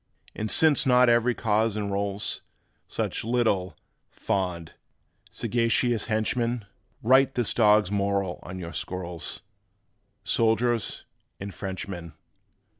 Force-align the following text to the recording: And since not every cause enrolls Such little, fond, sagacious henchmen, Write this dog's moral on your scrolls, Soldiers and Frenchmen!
And 0.33 0.49
since 0.49 0.87
not 0.87 1.09
every 1.09 1.35
cause 1.35 1.77
enrolls 1.77 2.41
Such 2.87 3.23
little, 3.23 3.77
fond, 4.09 4.73
sagacious 5.29 6.07
henchmen, 6.07 6.65
Write 7.03 7.35
this 7.35 7.53
dog's 7.53 7.91
moral 7.91 8.39
on 8.41 8.57
your 8.57 8.73
scrolls, 8.73 9.41
Soldiers 10.23 11.05
and 11.39 11.53
Frenchmen! 11.53 12.13